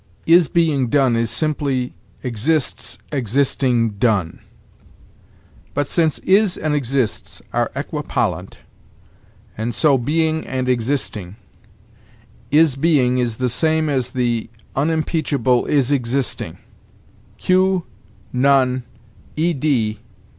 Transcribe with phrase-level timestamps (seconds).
[0.25, 1.93] Is being done is simply
[2.23, 4.39] exists existing done.'
[5.75, 8.55] But, since is and exists are equipollent,
[9.55, 11.35] and so being and existing,
[12.49, 16.57] is being is the same as the unimpeachable is existing.
[17.37, 17.85] Q.
[18.33, 18.81] non
[19.35, 19.53] E.
[19.53, 19.99] D.